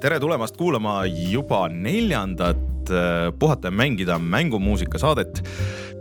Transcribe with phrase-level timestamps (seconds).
[0.00, 5.42] tere tulemast kuulama juba neljandat äh, Puhata ja mängida mängumuusika saadet.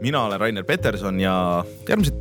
[0.02, 2.15] mina olen Rainer Peterson ja järgmised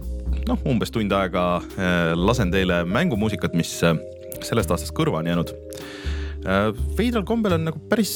[0.48, 3.94] noh, umbes tund aega äh, lasen teile mängumuusikat, mis äh,
[4.42, 5.54] sellest aastast kõrva on jäänud.
[6.98, 8.12] veidral kombel on nagu päris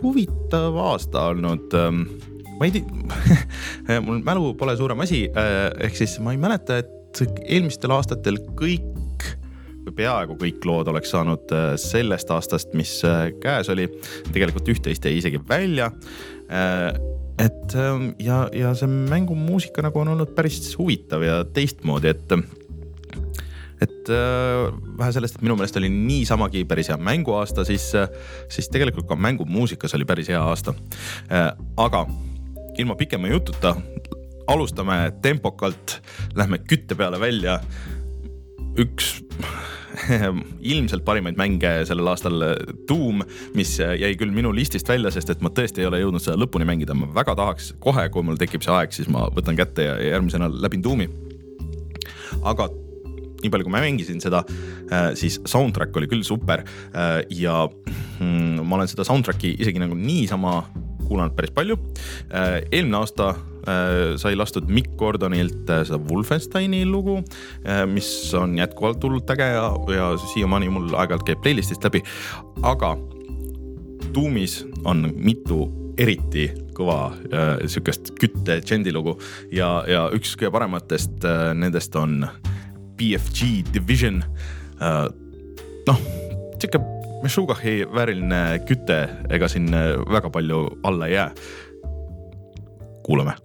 [0.00, 2.02] huvitav aasta olnud ähm,
[2.58, 5.24] ma ei tea mul mälu pole suurem asi,
[5.80, 8.92] ehk siis ma ei mäleta, et eelmistel aastatel kõik
[9.90, 13.88] peaaegu kõik lood oleks saanud äh, sellest aastast, mis äh, käes oli.
[14.32, 15.90] tegelikult üht-teist jäi isegi välja.
[16.52, 16.88] Äh,
[17.42, 22.36] et ähm, ja, ja see mängumuusika nagu on olnud päris huvitav ja teistmoodi, et
[23.82, 27.88] et äh, vähe sellest, et minu meelest oli niisamagi päris hea mänguaasta, siis,
[28.52, 30.76] siis tegelikult ka mängumuusikas oli päris hea aasta
[31.80, 32.06] aga
[32.78, 33.74] ilma pikema jututa,
[34.46, 36.00] alustame tempokalt,
[36.34, 37.60] lähme kütte peale välja.
[38.80, 39.18] Üks
[40.72, 42.44] ilmselt parimaid mänge sellel aastal
[42.88, 43.22] Doom,
[43.56, 46.66] mis jäi küll minu listist välja, sest et ma tõesti ei ole jõudnud seda lõpuni
[46.68, 49.98] mängida, ma väga tahaks kohe, kui mul tekib see aeg, siis ma võtan kätte ja
[50.00, 51.08] järgmisena läbin Doomi.
[52.42, 52.70] aga
[53.42, 54.44] nii palju, kui ma mängisin seda,
[54.88, 56.62] äh, siis soundtrack oli küll super
[57.28, 60.60] ja mm, ma olen seda soundtrack'i isegi nagu niisama
[61.02, 61.76] kuulanud päris palju.
[62.30, 63.32] Eelmine aasta
[64.18, 67.20] sai lastud Mikk Gordonilt äh, seda Wolfensteini lugu,
[67.66, 72.02] äh, mis on jätkuvalt hullult äge ja, ja siiamaani mul aeg-ajalt käib playlist'ist läbi.
[72.62, 72.96] aga
[74.14, 75.66] Doomis on mitu
[76.00, 79.16] eriti kõva äh, sihukest kütte džendilugu
[79.52, 82.26] ja, ja üks kõige parematest äh, nendest on
[82.98, 84.22] BFG Division
[84.80, 85.06] äh,.
[85.88, 86.02] noh,
[86.58, 86.82] sihuke
[87.22, 89.70] Meshugahi vääriline küte, ega siin
[90.10, 91.30] väga palju alla ei jää.
[93.06, 93.38] kuulame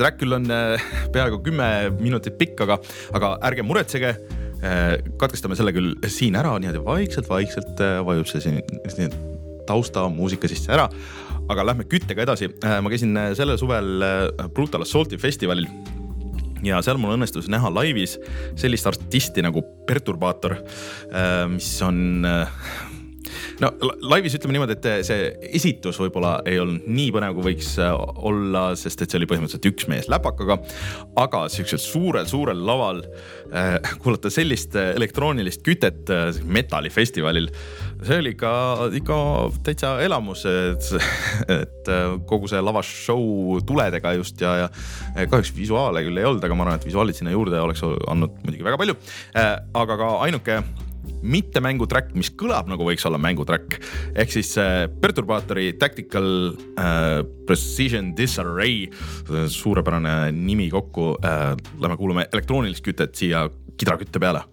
[0.00, 0.80] see track küll on äh,
[1.14, 1.66] peaaegu kümme
[2.00, 2.80] minutit pikk, aga,
[3.16, 4.14] aga ärge muretsege.
[4.60, 9.14] Äh, katkestame selle küll siin ära, niimoodi vaikselt-vaikselt äh, vajub see siin,
[9.68, 10.88] taustamuusika sisse ära.
[11.50, 12.46] aga lähme küttega edasi.
[12.62, 14.04] ma käisin sellel suvel
[14.54, 15.66] Brutal Assaulti festivalil
[16.62, 18.14] ja seal mul õnnestus näha laivis
[18.60, 20.54] sellist artisti nagu Perturbaator,
[21.50, 22.22] mis on
[23.60, 23.70] no
[24.10, 27.92] laivis ütleme niimoodi, et see esitus võib-olla ei olnud nii põnev, kui võiks äh,
[28.30, 30.58] olla, sest et see oli põhimõtteliselt üks mees läpakaga.
[31.20, 37.50] aga siuksel suurel-suurel laval äh, kuulata sellist elektroonilist kütet äh, metallifestivalil,
[38.06, 38.52] see oli ikka,
[39.00, 39.20] ikka
[39.66, 40.92] täitsa elamus, et,
[41.60, 41.90] et
[42.28, 46.80] kogu see lavashow tuledega just ja, ja kahjuks visuaale küll ei olnud, aga ma arvan,
[46.80, 48.96] et visuaalid sinna juurde oleks andnud muidugi väga palju
[49.36, 49.56] äh,.
[49.80, 50.60] aga ka ainuke
[51.22, 53.78] mitte mängutrack, mis kõlab nagu võiks olla mängutrack
[54.14, 56.30] ehk siis äh, Perturbaatori Tactical
[56.78, 58.86] äh, Precision Disarray,
[59.50, 61.52] suurepärane nimi kokku äh,.
[61.80, 63.46] Lähme kuulame elektroonilist kütet siia
[63.80, 64.44] kidrakütte peale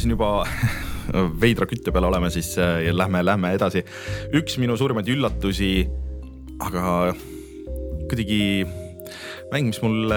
[0.00, 0.46] me siin juba
[1.42, 3.82] veidra kütte peal oleme, siis äh, lähme, lähme edasi.
[4.32, 5.84] üks minu suurimaid üllatusi,
[6.64, 7.12] aga
[8.08, 8.64] kuidagi
[9.52, 10.08] mäng, mis mul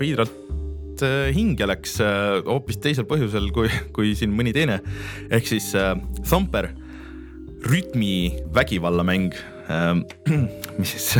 [0.00, 4.80] veidralt äh, hinge läks äh, hoopis teisel põhjusel kui, kui siin mõni teine.
[5.28, 5.68] ehk siis
[6.24, 6.70] Thumper,
[7.68, 9.36] rütmi vägivallamäng,
[10.80, 11.18] mis siis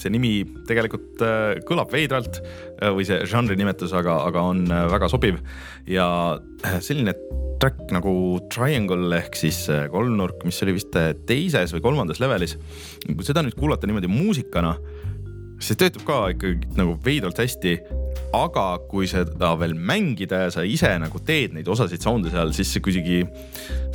[0.00, 0.32] see nimi
[0.68, 1.22] tegelikult
[1.68, 2.40] kõlab veidralt
[2.82, 5.40] või see žanri nimetus, aga, aga on väga sobiv
[5.88, 6.06] ja
[6.84, 7.14] selline
[7.60, 8.12] track nagu
[8.52, 9.62] Triangle ehk siis
[9.92, 10.96] kolmnurk, mis oli vist
[11.28, 12.56] teises või kolmandas levelis.
[13.06, 14.74] kui seda nüüd kuulata niimoodi muusikana,
[15.62, 17.78] see töötab ka ikkagi nagu veidralt hästi.
[18.36, 22.72] aga kui seda veel mängida ja sa ise nagu teed neid osasid sound'e seal, siis
[22.74, 23.20] see kuidagi,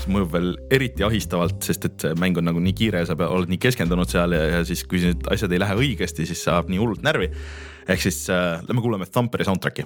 [0.01, 3.17] see mõjub veel eriti ahistavalt, sest et see mäng on nagu nii kiire ja sa
[3.19, 6.41] pead, oled nii keskendunud seal ja, ja siis, kui need asjad ei lähe õigesti, siis
[6.47, 7.29] saab nii hullult närvi.
[7.91, 9.85] ehk siis äh, lähme kuulame Thumperi soundtrack'i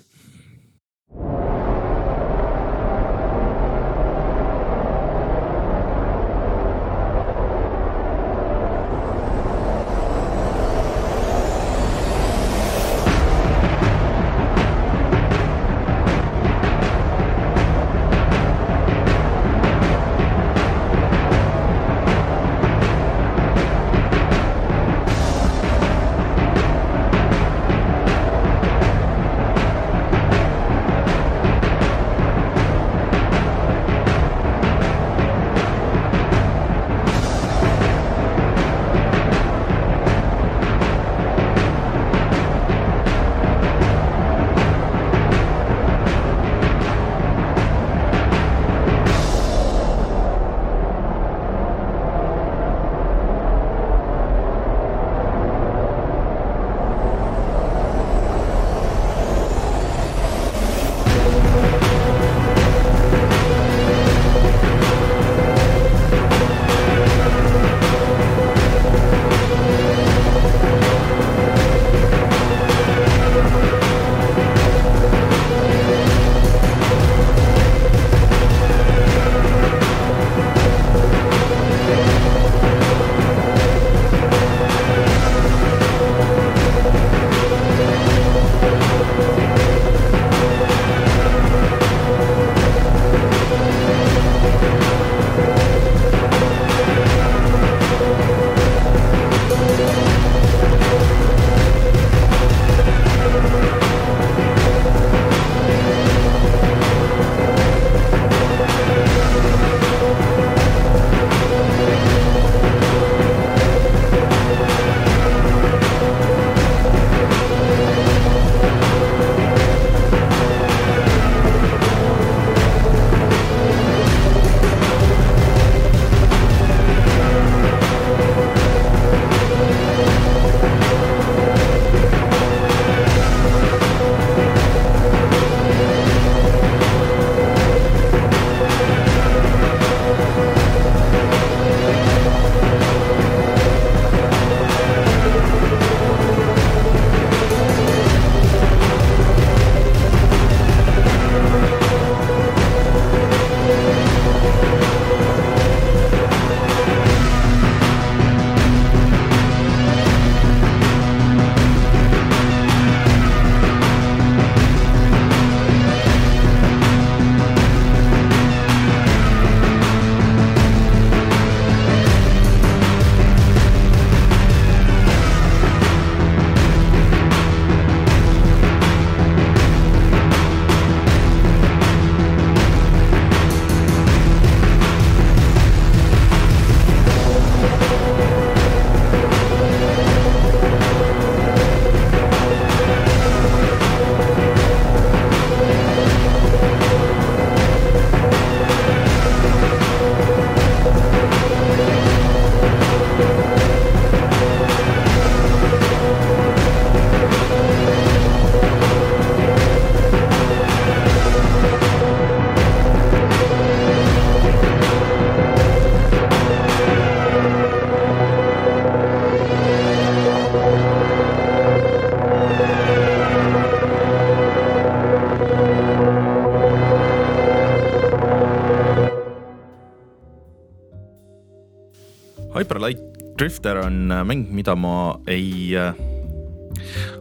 [233.35, 235.91] Drifter on äh, mäng, mida ma ei, äh,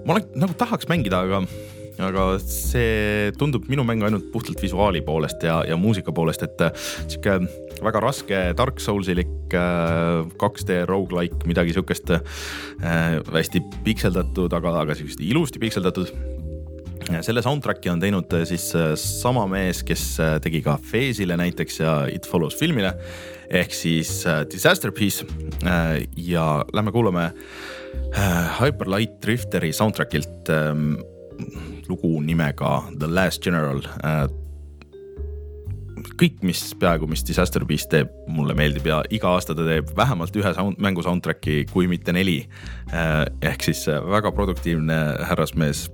[0.07, 1.43] ma olen, nagu tahaks mängida, aga
[2.03, 6.63] aga see tundub minu mäng ainult puhtalt visuaali poolest ja, ja muusika poolest, et
[7.07, 7.37] sihuke
[7.83, 12.23] väga raske Dark Soulsilik 2D rogu-like, midagi sihukest äh,
[13.35, 16.15] hästi pikseldatud, aga, aga sihukest ilusti pikseldatud
[17.25, 20.05] selle soundtrack'i on teinud siis sama mees, kes
[20.45, 22.95] tegi ka Phase'ile näiteks ja It Follows filmile
[23.51, 25.27] ehk siis Disaster Piece.
[26.17, 27.33] ja lähme kuulame
[28.61, 30.95] Hyperlight Drifteri soundtrack'ilt ähm,
[31.89, 33.83] lugu nimega The Last General
[36.19, 40.37] kõik, mis peaaegu, mis Disaster Beast teeb, mulle meeldib ja iga aasta ta teeb vähemalt
[40.39, 42.41] ühe sound, mängu soundtrack'i, kui mitte neli.
[42.93, 45.89] Äh, ehk siis äh, väga produktiivne härrasmees.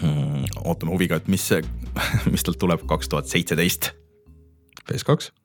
[0.00, 1.46] Hmm, ootame huviga, et mis,
[2.32, 3.92] mis talt tuleb kaks tuhat seitseteist.
[4.84, 5.43] PS2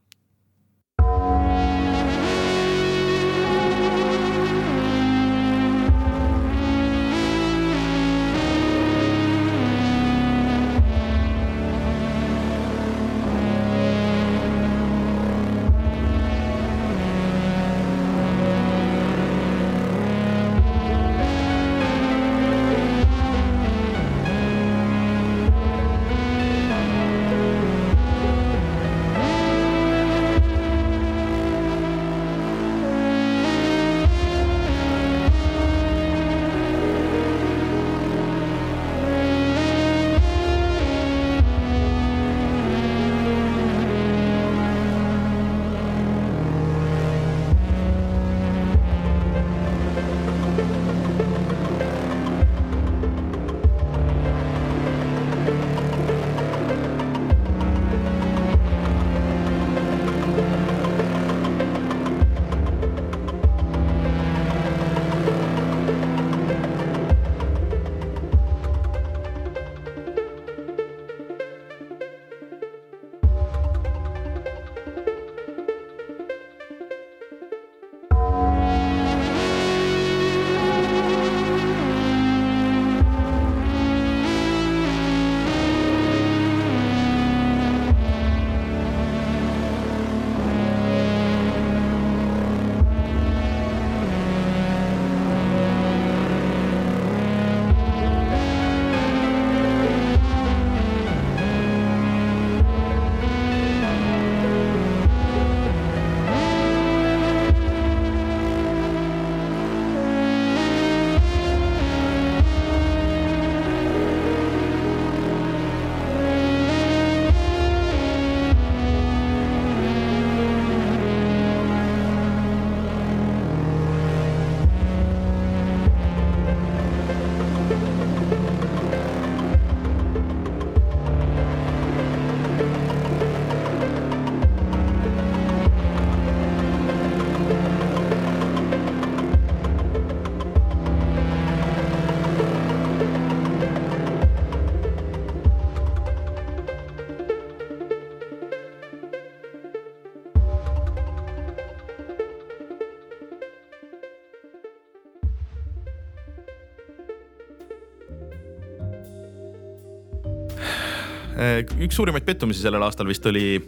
[161.39, 163.59] üks suurimaid pettumisi sellel aastal vist oli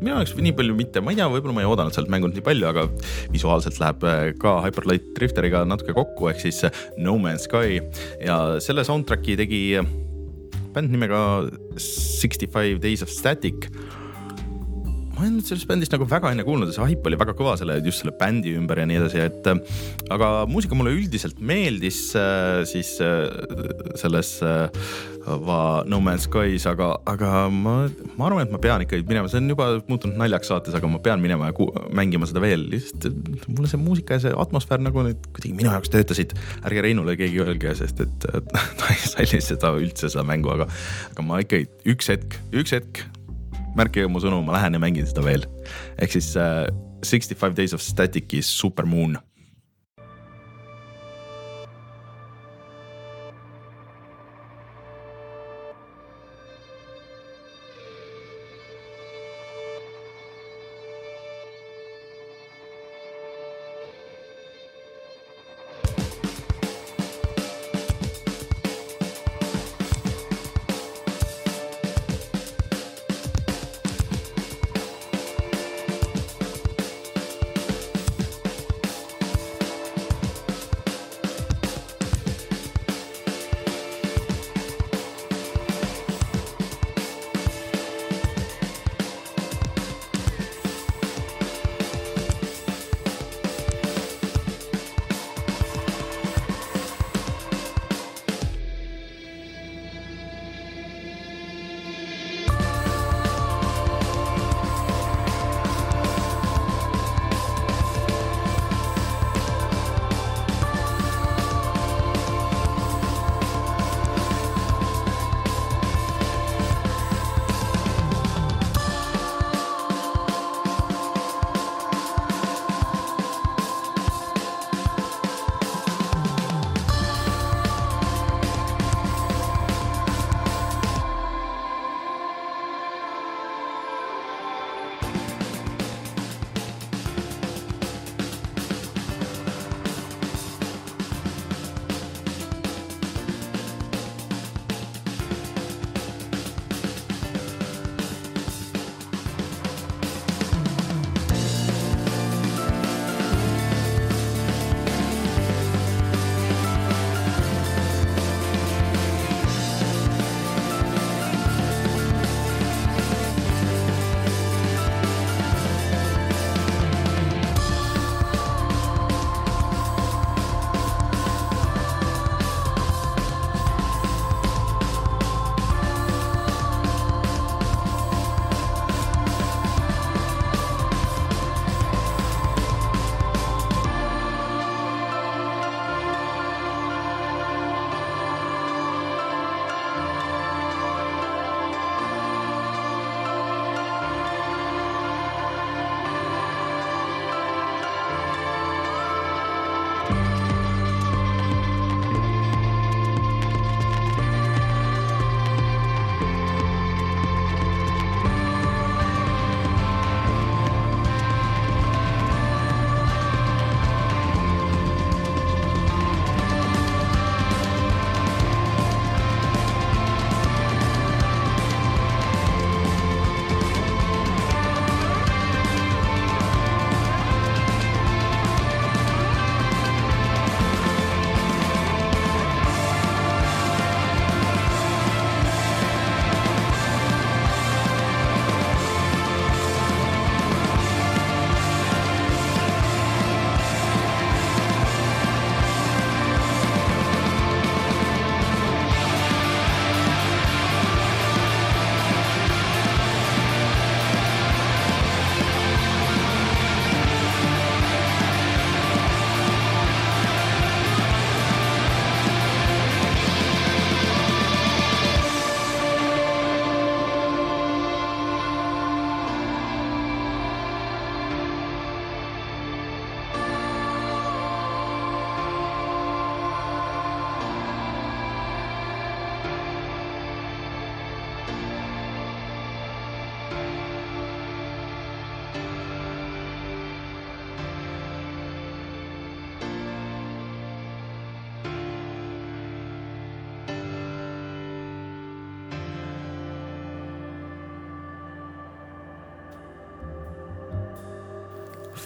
[0.00, 2.44] minu jaoks nii palju mitte, ma ei tea, võib-olla ma ei oodanud sealt mängult nii
[2.44, 2.84] palju, aga
[3.32, 7.80] visuaalselt läheb äh, ka Hyperlight Drifteriga natuke kokku, ehk siis äh, No Man's Sky.
[8.24, 9.62] Ja selle soundtrack'i tegi
[10.76, 11.20] bänd nimega
[11.80, 13.70] Sixty Five Days of Static
[15.16, 17.78] ma ei olnud sellest bändist nagu väga enne kuulnud see hype oli väga kõva selle,
[17.84, 19.48] just selle bändi ümber ja nii edasi, et
[20.12, 22.02] aga muusika mulle üldiselt meeldis
[22.68, 22.96] siis
[23.96, 24.36] selles
[25.26, 27.74] No Man's Skies, aga, aga ma,
[28.14, 31.00] ma arvan, et ma pean ikkagi minema, see on juba muutunud naljaks saates, aga ma
[31.02, 35.26] pean minema ja mängima seda veel, lihtsalt mulle see muusika ja see atmosfäär nagu nüüd
[35.32, 36.36] kuidagi minu jaoks töötasid.
[36.62, 38.30] ärge Reinule keegi öelge, sest et
[38.78, 40.70] ta ei salli seda üldse, seda mängu, aga,
[41.10, 43.06] aga ma ikkagi üks hetk, üks hetk
[43.76, 45.46] märkige mu sõnu, ma lähen ja mängin seda veel.
[46.00, 46.66] ehk siis uh,
[47.04, 49.18] Sixty Five Days of Static'i Supermoon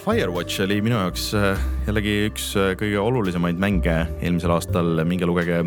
[0.01, 5.61] Firewatch oli minu jaoks äh, jällegi üks äh, kõige olulisemaid mänge eelmisel aastal, minge lugege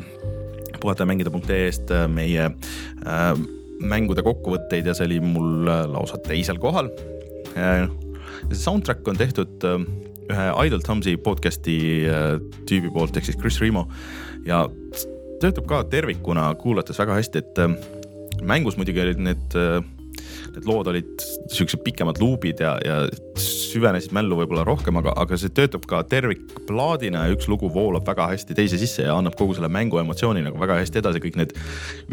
[0.81, 3.27] puhatajamängida.ee-st meie äh,
[3.83, 6.89] mängude kokkuvõtteid ja see oli mul lausa teisel kohal
[7.53, 7.85] äh,.
[8.51, 9.85] soundtrack on tehtud äh,
[10.31, 11.77] ühe Idle Thumbs'i podcast'i
[12.09, 12.37] äh,
[12.69, 13.85] tüübi poolt ehk siis Chris Remo
[14.47, 14.65] ja
[15.43, 17.75] töötab ka tervikuna kuulates väga hästi, et äh,
[18.41, 19.81] mängus muidugi olid need äh,
[20.53, 22.97] need lood olid siuksed pikemad luubid ja, ja
[23.39, 28.29] süvenesid mällu võib-olla rohkem, aga, aga see töötab ka tervikplaadina ja üks lugu voolab väga
[28.33, 31.55] hästi teise sisse ja annab kogu selle mängu emotsiooni nagu väga hästi edasi, kõik need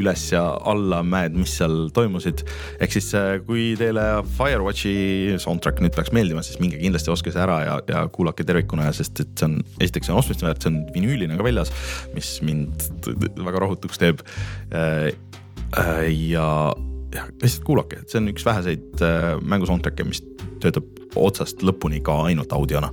[0.00, 2.44] üles ja allamäed, mis seal toimusid.
[2.80, 4.06] ehk siis äh, kui teile
[4.36, 8.90] Firewatchi soundtrack nüüd peaks meeldima, siis minge kindlasti ostke see ära ja, ja kuulake tervikuna
[8.96, 11.72] sest et see on, esiteks see on ostmist väärt, see on vinüülina ka väljas,
[12.14, 12.88] mis mind
[13.40, 14.24] väga rahutuks teeb.
[14.72, 15.10] Äh,
[15.78, 16.46] äh, ja
[17.14, 20.22] jah, lihtsalt kuulake, et see on üks väheseid äh, mängu soundtrack'e, mis
[20.62, 20.86] töötab
[21.18, 22.92] otsast lõpuni ka ainult audiona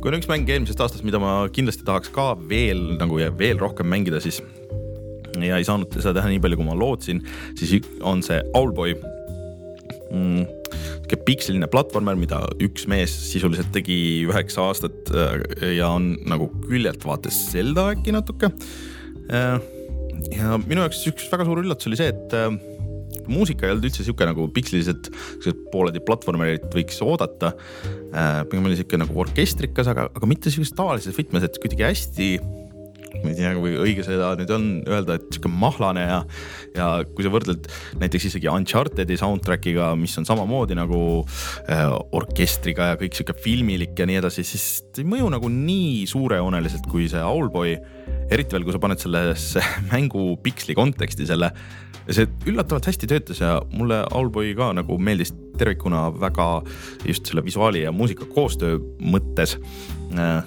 [0.00, 3.60] kui on üks mäng eelmisest aastast, mida ma kindlasti tahaks ka veel nagu ja veel
[3.60, 4.40] rohkem mängida, siis
[5.38, 7.20] ja ei saanud seda teha nii palju, kui ma lootsin,
[7.58, 8.96] siis on see Owlboy
[10.10, 10.46] mm,.
[10.70, 15.36] sihuke piksline platvormer, mida üks mees sisuliselt tegi üheksa aastat äh,
[15.76, 18.52] ja on nagu küljelt vaates Zelda äkki natuke.
[19.30, 19.60] Äh,
[20.34, 22.50] ja minu jaoks üks väga suur üllatus oli see, et äh,
[23.32, 27.54] muusika ei olnud üldse sihuke nagu siuksed pooledi platvormerit võiks oodata
[28.12, 28.42] äh,.
[28.50, 32.32] pigem oli sihuke nagu orkestrikas, aga, aga mitte sihukeses tavalises võtmes, et kuidagi hästi
[33.20, 36.18] ma ei tea, kui õige seda nüüd on öelda, et sihuke mahlane ja,
[36.76, 37.66] ja kui sa võrdled
[38.00, 41.00] näiteks isegi Uncharted'i soundtrack'iga, mis on samamoodi nagu
[41.66, 41.84] äh,
[42.16, 44.66] orkestriga ja kõik sihuke filmilik ja nii edasi, siis
[45.00, 47.76] ei mõju nagu nii suurejooneliselt kui see Owlboy.
[48.30, 51.52] eriti veel, kui sa paned sellesse mängu piksli konteksti selle
[52.10, 56.48] ja see üllatavalt hästi töötas ja mulle Owlboy ka nagu meeldis tervikuna väga
[57.06, 59.56] just selle visuaali ja muusika koostöö mõttes.
[60.18, 60.42] Äh,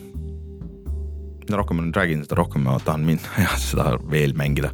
[1.44, 4.74] mida rohkem ma nüüd räägin, seda rohkem ma tahan minna ja seda veel mängida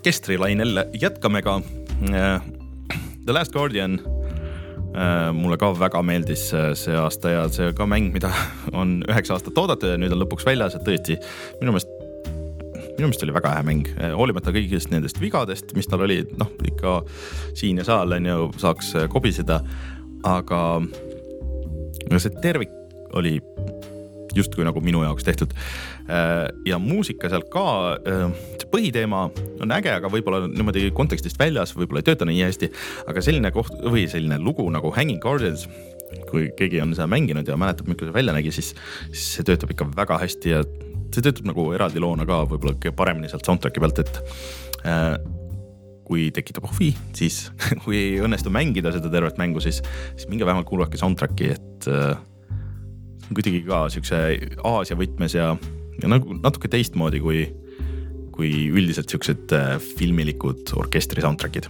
[0.00, 1.60] orkestrilainel jätkame ka.
[2.00, 4.00] The Last Guardian
[5.36, 6.46] mulle ka väga meeldis
[6.80, 8.30] see aasta ja see ka mäng, mida
[8.80, 11.18] on üheksa aastat oodatud ja nüüd on lõpuks väljas, et tõesti
[11.60, 11.92] minu meelest
[12.96, 16.96] minu meelest oli väga hea mäng, hoolimata kõigist nendest vigadest, mis tal olid, noh ikka
[17.52, 19.60] siin ja seal on ju, saaks kobiseda.
[20.24, 20.80] aga
[22.16, 22.72] see tervik
[23.12, 23.36] oli
[24.34, 25.54] justkui nagu minu jaoks tehtud.
[26.66, 27.68] ja muusika seal ka,
[28.72, 29.24] põhiteema
[29.62, 32.70] on äge, aga võib-olla niimoodi kontekstist väljas, võib-olla ei tööta nii hästi.
[33.10, 35.66] aga selline koht või selline lugu nagu Hanging Gardens,
[36.30, 38.72] kui keegi on seda mänginud ja mäletab, milline see välja nägi, siis,
[39.10, 40.62] siis see töötab ikka väga hästi ja
[41.10, 44.20] see töötab nagu eraldi loona ka võib-olla kõige paremini sealt soundtrack'i pealt, et
[44.86, 45.14] äh,
[46.10, 47.44] kui tekitab huvi, siis
[47.84, 49.82] kui ei õnnestu mängida seda tervet mängu, siis,
[50.16, 52.18] siis minge vähemalt kuulake soundtrack'i, et äh,
[53.30, 54.20] kuidagi ka siukse
[54.66, 55.52] Aasia võtmes ja,
[56.02, 57.44] ja nagu natuke teistmoodi kui,
[58.40, 61.68] kui üldiselt siuksed äh, filmilikud orkestri soundtrack'id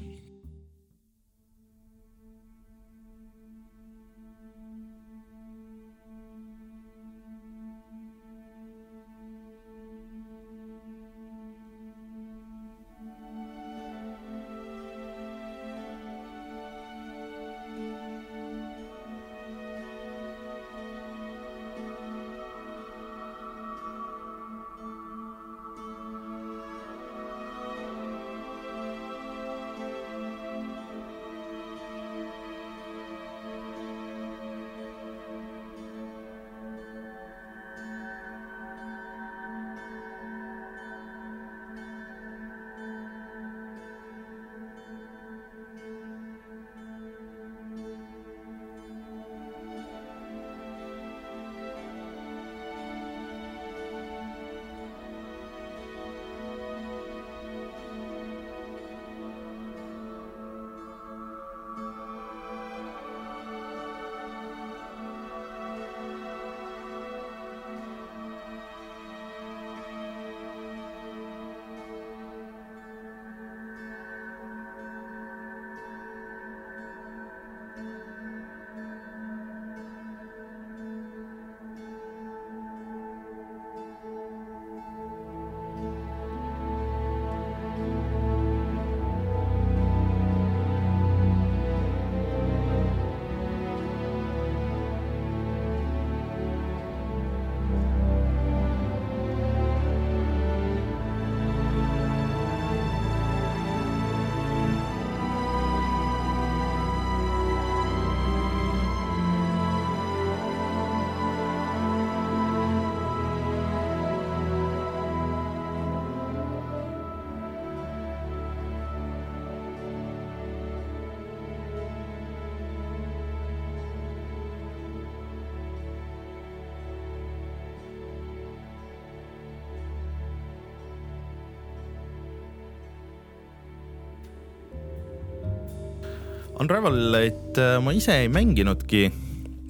[136.61, 139.09] Unravelit äh, ma ise ei mänginudki.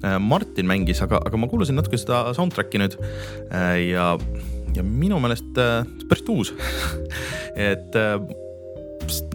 [0.03, 2.97] Äh, Martin mängis, aga, aga ma kuulasin natuke seda soundtrack'i nüüd
[3.53, 4.15] äh, ja,
[4.75, 5.55] ja minu meelest
[6.09, 6.53] päris uus
[7.69, 7.95] et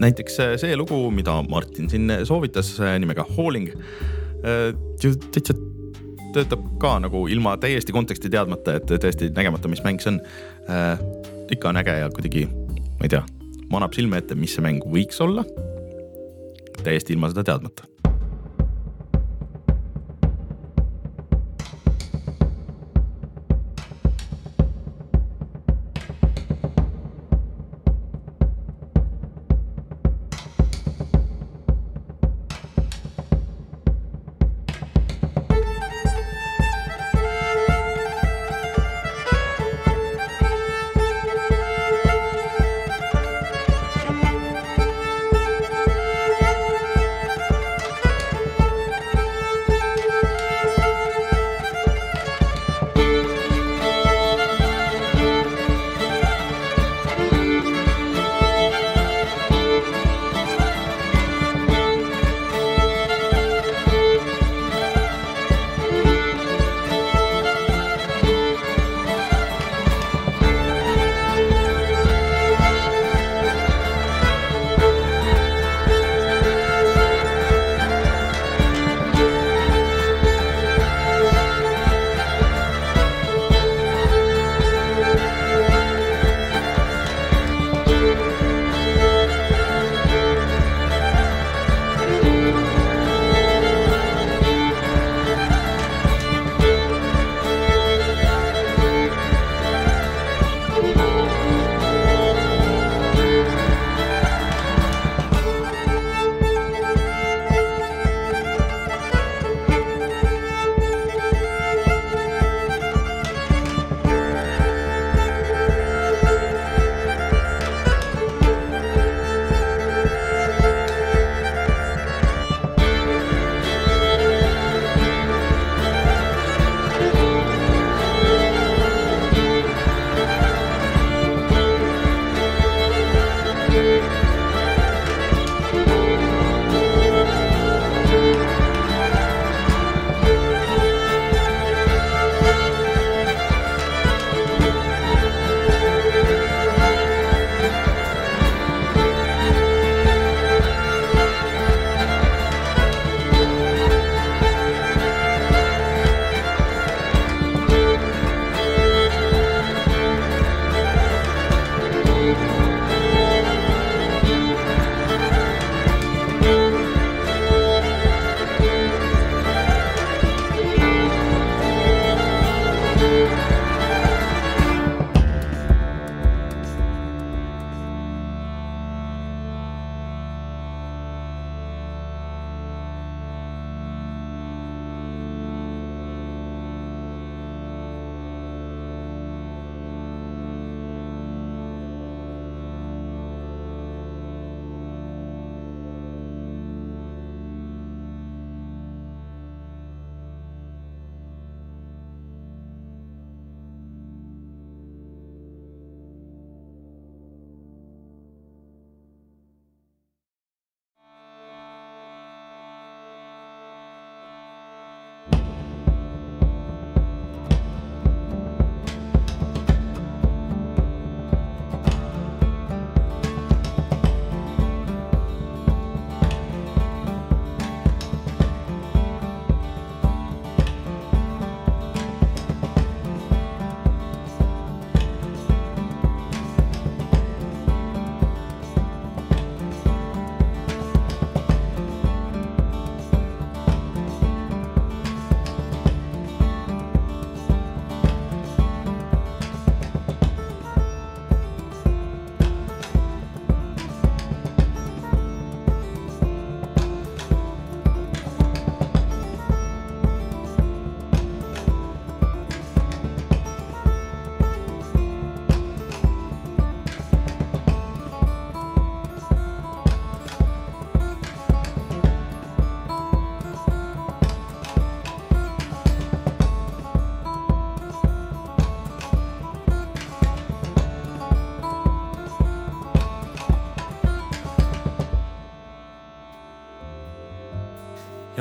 [0.01, 3.69] näiteks see lugu, mida Martin siin soovitas nimega Hauling,
[4.41, 5.55] täitsa
[6.35, 10.21] töötab ka nagu ilma täiesti konteksti teadmata, et tõesti nägemata, mis mäng see on.
[11.53, 12.47] ikka on äge ja kuidagi,
[12.97, 13.23] ma ei tea,
[13.71, 15.45] manab silme ette, mis see mäng võiks olla
[16.83, 17.87] täiesti ilma seda teadmata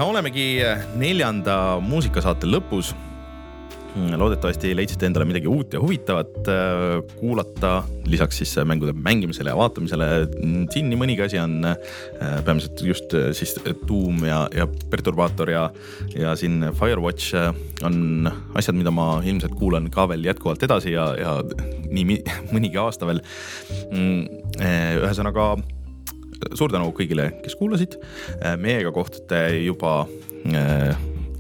[0.07, 0.46] olemegi
[0.98, 2.94] neljanda muusikasaate lõpus
[3.96, 9.57] Mm, loodetavasti leidsite endale midagi uut ja huvitavat äh, kuulata, lisaks siis mängude mängimisele ja
[9.57, 10.09] vaatamisele.
[10.26, 11.64] Mm, siin nii mõnigi asi on
[12.44, 13.54] peamiselt just siis
[13.88, 15.62] Doom ja, ja Perturbaator ja,
[16.12, 17.32] ja siin Firewatch
[17.88, 18.28] on
[18.59, 21.38] asjad, mida ma ilmselt kuulan ka veel jätkuvalt edasi ja, ja
[21.88, 22.20] nii
[22.54, 23.24] mõnigi aasta veel.
[23.88, 24.28] Mm,
[25.07, 25.54] ühesõnaga
[26.55, 27.99] suur tänu kõigile, kes kuulasid.
[28.61, 30.05] meiega kohtute juba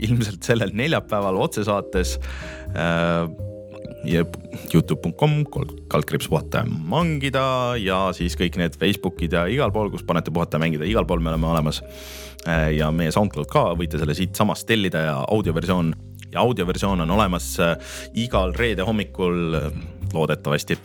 [0.02, 2.16] ilmselt sellel neljapäeval otsesaates
[2.76, 3.26] äh,
[4.06, 5.40] Youtube.com,
[5.90, 7.46] kaldkriips puhata ja mangida
[7.80, 11.22] ja siis kõik need Facebookid ja igal pool, kus panete puhata ja mängida, igal pool
[11.24, 11.82] me oleme olemas.
[12.46, 15.94] Äh, ja meie SoundCloud ka, võite selle siitsamast tellida ja audioversioon
[16.32, 17.74] ja audioversioon on olemas äh,
[18.26, 19.58] igal reede hommikul
[20.12, 20.78] loodetavasti.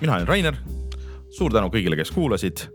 [0.00, 0.56] mina olen Rainer,
[1.32, 2.66] suur tänu kõigile, kes kuulasid.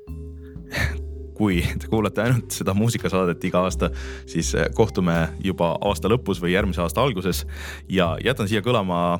[1.38, 3.92] Kui te kuulate ainult seda muusikasaadet iga aasta,
[4.30, 7.44] siis eh, kohtume juba aasta lõpus või järgmise aasta alguses.
[7.90, 9.20] Ja jätan siia kõlama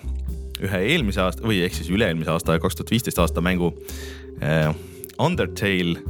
[0.58, 3.76] ühe eelmise aasta või ehk siis üle-eelmise aasta, kaks tuhat viisteist aasta mängu
[4.42, 4.72] eh,
[5.22, 6.02] Undertale.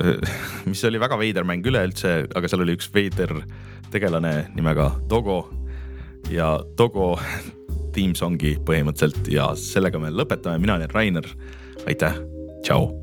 [0.00, 3.36] Eh,, mis oli väga veider mäng üleüldse, aga seal oli üks veider
[3.92, 5.42] tegelane nimega Dogo.
[6.32, 7.18] Ja Dogo
[7.96, 11.28] tiimsongi põhimõtteliselt ja sellega me lõpetame, mina olen Rainer,
[11.86, 12.14] Aitäh,
[12.62, 13.02] tšau.